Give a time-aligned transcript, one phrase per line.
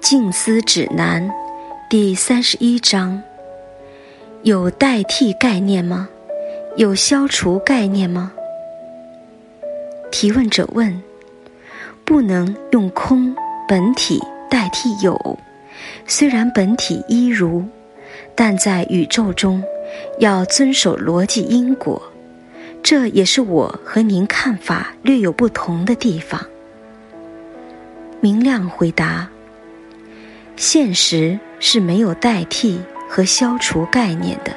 [0.00, 1.28] 静思指南
[1.90, 3.20] 第三十一章：
[4.42, 6.08] 有代替概念吗？
[6.76, 8.32] 有消除概念吗？
[10.10, 11.02] 提问者问：
[12.04, 13.34] 不能用空
[13.68, 15.38] 本体代替有，
[16.06, 17.64] 虽然本体一如，
[18.34, 19.62] 但在宇宙中
[20.20, 22.00] 要遵守逻辑因果，
[22.82, 26.40] 这也是我和您看法略有不同的地方。
[28.20, 29.28] 明亮回答：
[30.58, 34.52] 现实是没有代替和消除概念的。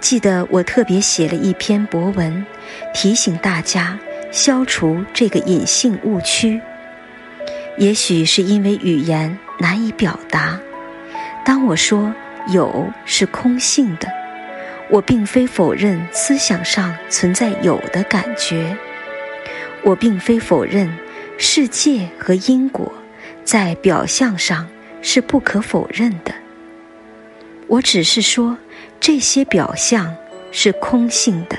[0.00, 2.46] 记得我特别写了一篇博文，
[2.94, 3.98] 提醒大家。
[4.30, 6.58] 消除这个隐性误区，
[7.76, 10.58] 也许是因为语言难以表达。
[11.44, 12.14] 当我说
[12.48, 14.08] 有是空性的，
[14.88, 18.74] 我并非否认思想上存在有的感觉，
[19.82, 20.90] 我并非否认
[21.36, 22.90] 世界和因果
[23.44, 24.66] 在表象上
[25.02, 26.32] 是不可否认的。
[27.66, 28.56] 我只是说
[28.98, 30.16] 这些表象
[30.50, 31.58] 是空性的。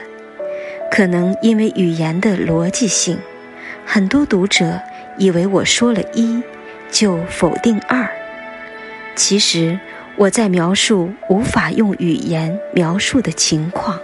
[0.91, 3.17] 可能因为语言的逻辑性，
[3.83, 4.79] 很多读者
[5.17, 6.41] 以为我说了一
[6.91, 8.07] 就否定二。
[9.15, 9.79] 其实
[10.15, 13.99] 我在描述无法用语言描述的情况。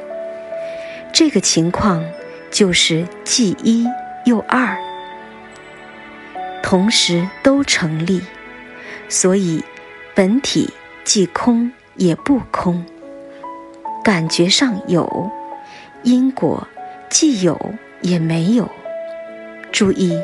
[1.14, 2.04] 这个情况
[2.50, 3.86] 就是既一
[4.26, 4.76] 又二，
[6.64, 8.22] 同时都成立。
[9.10, 9.62] 所以
[10.16, 10.70] 本体
[11.04, 12.86] 既空也不空，
[14.04, 15.30] 感觉上有
[16.04, 16.66] 因果。
[17.10, 17.60] 既有
[18.02, 18.70] 也没有。
[19.72, 20.16] 注意，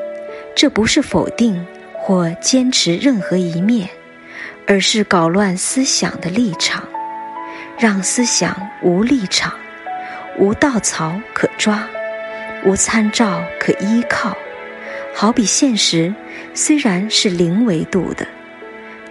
[0.55, 1.65] 这不是否定
[1.97, 3.89] 或坚持任何一面，
[4.67, 6.87] 而是搞乱思想的立场，
[7.79, 9.51] 让思想无立场、
[10.37, 11.89] 无稻草可抓、
[12.63, 14.37] 无参照可依靠。
[15.15, 16.13] 好比现实
[16.53, 18.27] 虽然是零维度的，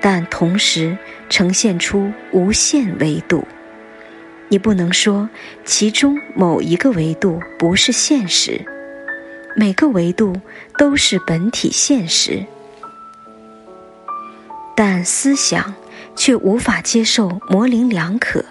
[0.05, 0.99] 但同时
[1.31, 3.43] 呈现出无限维度。
[4.51, 5.27] 你不能说
[5.65, 8.61] 其中某一个维度不是现实，
[9.57, 10.39] 每个维度
[10.77, 12.45] 都是本体现实，
[14.77, 15.75] 但思想
[16.15, 18.45] 却无法接受模棱两可，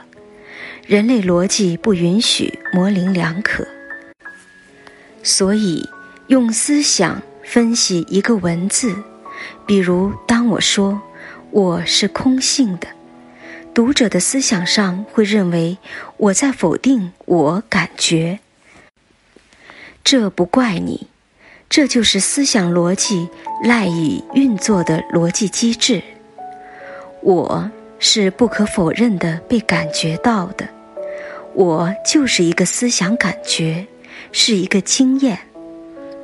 [0.88, 3.64] 人类逻辑不允许模棱两可，
[5.22, 5.88] 所以
[6.25, 8.96] 用思想分析一个文字，
[9.68, 11.00] 比如当我说
[11.53, 12.88] 我是空性的。
[13.75, 15.78] 读者的思想上会认为
[16.18, 18.40] 我在否定我感觉，
[20.03, 21.06] 这不怪你，
[21.69, 23.30] 这就是思想逻辑
[23.64, 26.02] 赖以运作的逻辑机制。
[27.22, 30.68] 我是不可否认的被感觉到的，
[31.53, 33.85] 我就是一个思想感觉，
[34.31, 35.38] 是一个经验，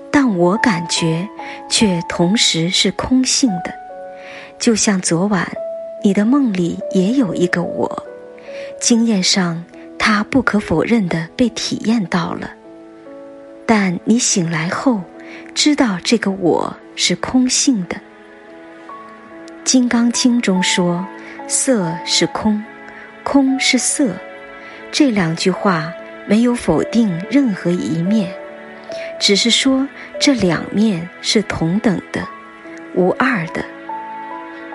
[0.10, 1.30] 但我感觉
[1.70, 3.72] 却同时是空性的，
[4.60, 5.50] 就像昨晚。
[6.02, 8.06] 你的梦里也有一个我，
[8.80, 9.62] 经验上
[9.98, 12.54] 它不可否认的被体验到了，
[13.66, 15.02] 但你醒来后
[15.54, 17.98] 知道这个我是空性的。
[19.66, 21.06] 《金刚经》中说
[21.50, 22.64] ：“色是空，
[23.26, 24.16] 空是色。”
[24.90, 25.92] 这两句话
[26.26, 28.34] 没有否定任何一面，
[29.20, 29.86] 只是说
[30.18, 32.26] 这两面是同等的、
[32.96, 33.66] 无二的。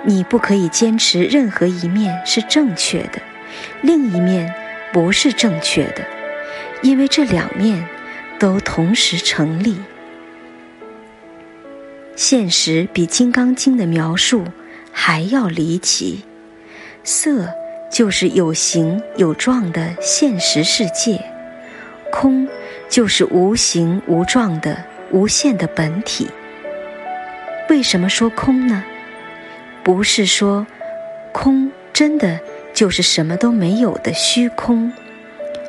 [0.07, 3.21] 你不可以坚持任何一面是正确的，
[3.83, 4.55] 另一面
[4.93, 6.05] 不是正确的，
[6.83, 7.89] 因为这两面
[8.39, 9.77] 都同时成立。
[12.17, 14.45] 现实比《金刚经》的描述
[14.93, 16.23] 还要离奇，
[17.03, 17.49] 色
[17.91, 21.21] 就是有形有状的现实世界，
[22.13, 22.47] 空
[22.89, 26.29] 就是无形无状的无限的本体。
[27.69, 28.85] 为什么说空呢？
[29.85, 30.67] 不是说
[31.33, 32.41] 空真的
[32.73, 34.91] 就是什么都没有的虚空，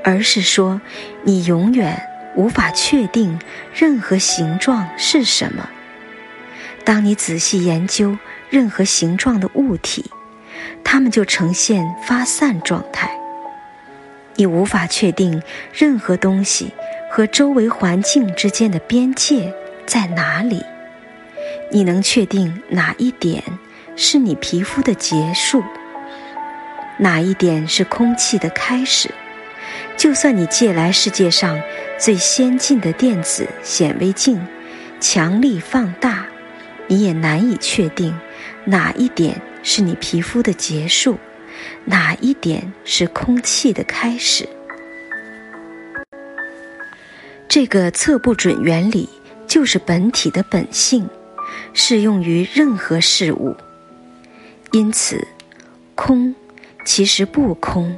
[0.04, 0.82] 而是说
[1.24, 2.02] 你永远
[2.36, 3.38] 无法确定
[3.74, 5.70] 任何形状是什么。
[6.84, 8.18] 当你仔细研究
[8.50, 10.10] 任何形状的物体，
[10.84, 13.12] 它们就呈现发散状态。
[14.36, 15.42] 你无法确定
[15.74, 16.72] 任何东西
[17.12, 19.54] 和周围环境之间的边界
[19.86, 20.64] 在哪里。
[21.72, 23.44] 你能确定哪一点？
[23.96, 25.64] 是你皮肤的结束，
[26.98, 29.10] 哪一点是空气的开始？
[29.98, 31.60] 就算你借来世界上
[31.98, 34.46] 最先进的电子显微镜，
[35.00, 36.26] 强力放大，
[36.88, 38.14] 你也难以确定
[38.66, 41.18] 哪一点是你皮肤的结束，
[41.86, 44.48] 哪一点是空气的开始。
[47.48, 49.08] 这个测不准原理
[49.48, 51.10] 就是本体的本性，
[51.74, 53.56] 适用于任何事物。
[54.76, 55.26] 因此，
[55.96, 56.36] 空
[56.84, 57.98] 其实不空，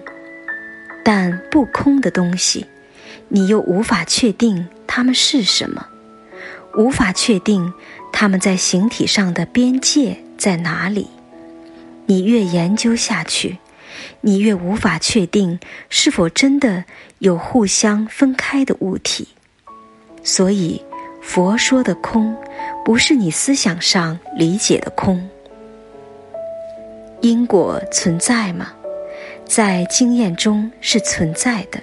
[1.03, 2.67] 但不空的东西，
[3.29, 5.87] 你又无法确定它们是什么，
[6.77, 7.73] 无法确定
[8.13, 11.07] 它们在形体上的边界在哪里。
[12.05, 13.57] 你越研究下去，
[14.21, 15.59] 你越无法确定
[15.89, 16.85] 是否真的
[17.17, 19.29] 有互相分开的物体。
[20.21, 20.79] 所以，
[21.23, 22.37] 佛说的空，
[22.85, 25.27] 不是你思想上理解的空。
[27.21, 28.73] 因果存在吗？
[29.45, 31.79] 在经验中是存在的，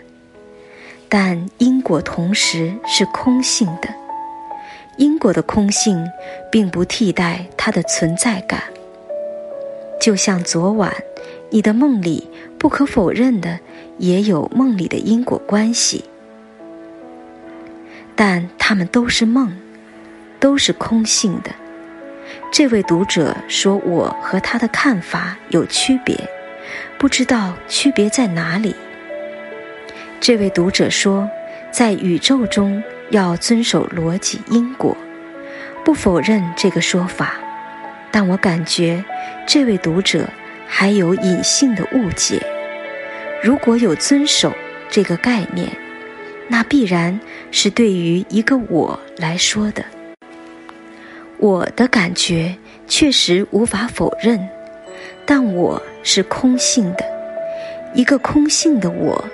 [1.08, 3.88] 但因果同时是空性的。
[4.96, 6.06] 因果的空性
[6.52, 8.62] 并不替代它的存在感。
[10.00, 10.94] 就像昨晚，
[11.50, 12.28] 你的梦里
[12.58, 13.58] 不可否认的
[13.98, 16.04] 也有梦里的因果关系，
[18.14, 19.56] 但它们都是梦，
[20.38, 21.50] 都是空性的。
[22.52, 26.16] 这位读者说：“我和他的看法有区别，
[26.98, 28.74] 不知道区别在哪里。”
[30.20, 31.28] 这位读者说
[31.70, 34.96] ：“在宇宙中要遵守逻辑因果，
[35.84, 37.34] 不否认这个说法，
[38.10, 39.04] 但我感觉
[39.46, 40.28] 这位读者
[40.66, 42.40] 还有隐性的误解。
[43.42, 44.52] 如果有遵守
[44.88, 45.70] 这个概念，
[46.48, 47.20] 那必然
[47.50, 49.84] 是对于一个我来说的。”
[51.38, 52.54] 我的感觉
[52.86, 54.48] 确实无法否认，
[55.26, 57.04] 但我是空性的。
[57.94, 59.24] 一个空性的我，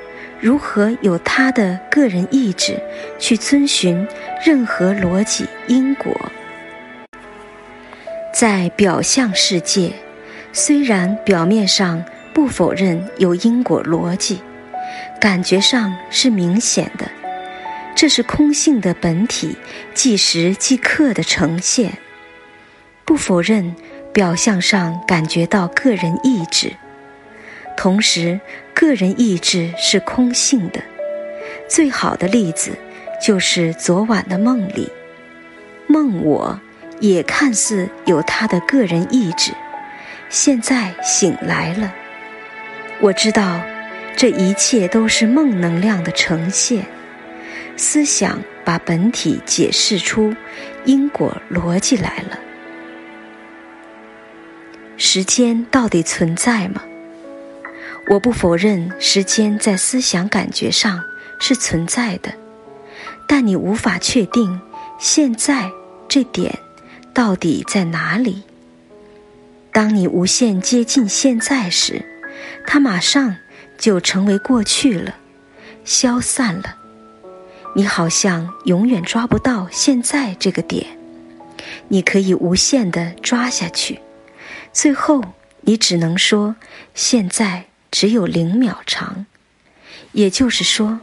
[0.40, 2.76] 如何有他的个人意志
[3.18, 4.06] 去遵循
[4.44, 6.12] 任何逻辑因果？
[8.32, 9.92] 在表象世界，
[10.52, 14.40] 虽然表面上不否认有因果逻辑，
[15.20, 17.06] 感觉上是明显的。
[18.00, 19.58] 这是空性的本体，
[19.92, 21.98] 即时即刻的呈现。
[23.04, 23.76] 不否认
[24.10, 26.72] 表象上感觉到个人意志，
[27.76, 28.40] 同时
[28.72, 30.80] 个人意志是空性的。
[31.68, 32.70] 最好的例子
[33.22, 34.90] 就是昨晚的梦里，
[35.86, 36.58] 梦我
[37.00, 39.52] 也看似有他的个人意志。
[40.30, 41.92] 现在醒来了，
[42.98, 43.60] 我知道
[44.16, 46.86] 这一切都是梦能量的呈现。
[47.80, 50.34] 思想把本体解释出
[50.84, 52.38] 因果逻辑来了。
[54.98, 56.82] 时间到底存在吗？
[58.10, 61.02] 我不否认时间在思想感觉上
[61.40, 62.34] 是存在的，
[63.26, 64.60] 但你无法确定
[64.98, 65.70] 现在
[66.06, 66.58] 这点
[67.14, 68.42] 到底在哪里。
[69.72, 72.04] 当你无限接近现在时，
[72.66, 73.36] 它马上
[73.78, 75.14] 就成为过去了，
[75.82, 76.76] 消散了。
[77.72, 80.84] 你好像永远抓不到现在这个点，
[81.86, 84.00] 你可以无限的抓下去，
[84.72, 85.22] 最后
[85.60, 86.56] 你只能说
[86.94, 89.24] 现在只有零秒长，
[90.12, 90.98] 也就是说，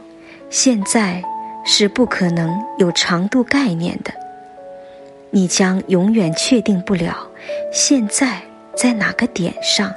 [0.50, 1.22] 现在
[1.64, 4.12] 是不可能有长度概念的。
[5.30, 7.26] 你将永远确定不了
[7.72, 8.42] 现在
[8.76, 9.92] 在哪个点上。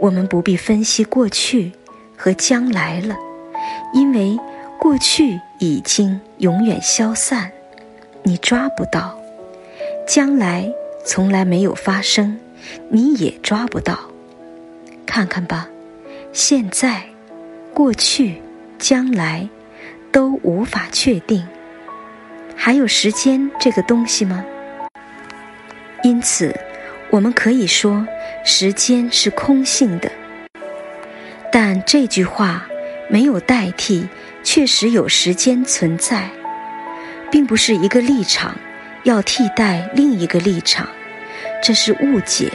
[0.00, 1.72] 我们不必分析过去
[2.16, 3.16] 和将来了，
[3.92, 4.38] 因为。
[4.78, 7.50] 过去已经永远消散，
[8.22, 9.18] 你抓不到；
[10.06, 10.70] 将来
[11.04, 12.38] 从来没有发生，
[12.90, 13.98] 你也抓不到。
[15.06, 15.68] 看看吧，
[16.32, 17.02] 现在、
[17.72, 18.40] 过去、
[18.78, 19.48] 将来
[20.12, 21.46] 都无法确定。
[22.54, 24.44] 还有时间这个东西吗？
[26.02, 26.54] 因此，
[27.10, 28.06] 我们可以说
[28.44, 30.10] 时间是空性的。
[31.50, 32.66] 但这句话
[33.08, 34.06] 没有代替。
[34.46, 36.30] 确实有时间存在，
[37.32, 38.56] 并不是一个立场
[39.02, 40.88] 要替代另一个立场，
[41.60, 42.48] 这是误解。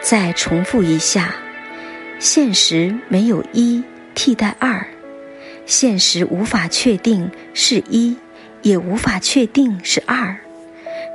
[0.00, 1.34] 再重复一下：
[2.20, 3.82] 现实没有一
[4.14, 4.86] 替代二，
[5.66, 8.16] 现实无法确定是一，
[8.62, 10.36] 也无法确定是二，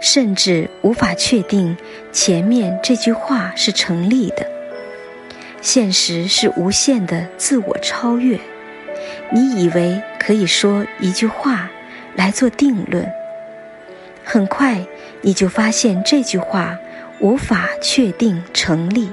[0.02, 1.78] 甚至无法确定
[2.12, 4.46] 前面这句话是成立的。
[5.62, 8.38] 现实是无限的自我超越。
[9.32, 11.70] 你以为可以说一句话
[12.16, 13.08] 来做定论，
[14.24, 14.84] 很快
[15.22, 16.78] 你就发现这句话
[17.20, 19.10] 无法确定成立。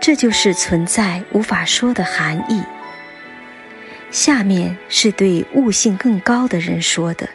[0.00, 2.62] 这就是存在无法说的含义。
[4.10, 7.28] 下面是对悟性更高的人说的：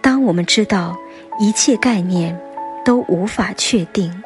[0.00, 0.96] 当我们知道
[1.38, 2.38] 一切概念
[2.84, 4.22] 都无法确定，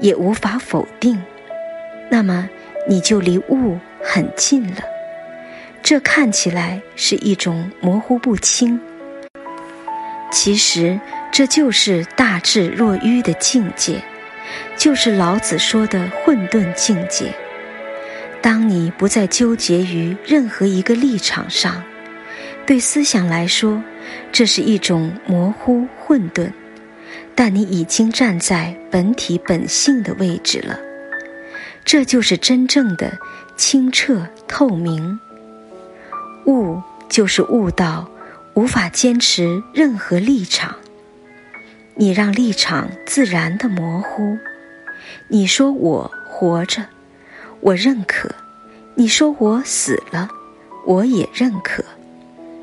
[0.00, 1.20] 也无法否定，
[2.10, 2.48] 那么
[2.88, 4.82] 你就离悟很近了。
[5.82, 8.78] 这看起来是一种模糊不清，
[10.30, 11.00] 其实
[11.32, 14.02] 这就是大智若愚的境界，
[14.76, 17.32] 就是老子说的混沌境界。
[18.42, 21.82] 当你不再纠结于任何一个立场上，
[22.66, 23.82] 对思想来说，
[24.30, 26.52] 这是一种模糊混沌，
[27.34, 30.78] 但你已经站在本体本性的位置了。
[31.84, 33.18] 这就是真正的
[33.56, 35.18] 清澈透明。
[36.48, 38.08] 悟就是悟到
[38.54, 40.76] 无法坚持任何立场，
[41.94, 44.38] 你让立场自然的模糊。
[45.28, 46.86] 你说我活着。
[47.60, 48.30] 我认可，
[48.94, 50.30] 你说我死了，
[50.86, 51.84] 我也认可。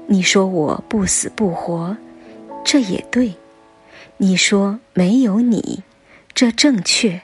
[0.08, 1.96] 你说我不死不活，
[2.64, 3.36] 这也对。
[4.18, 5.84] 你说没有你，
[6.34, 7.22] 这正确。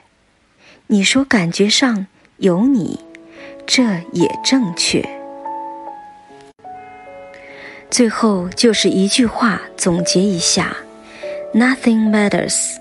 [0.86, 3.00] 你说感觉上有你，
[3.66, 5.21] 这也正确。
[7.92, 10.74] 最后就是一句话总结一下
[11.52, 12.76] ：Nothing matters。